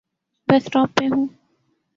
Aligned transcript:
بس 0.47 0.61
سٹاپ 0.65 0.89
پہ 0.95 1.05
ہوں۔ 1.11 1.25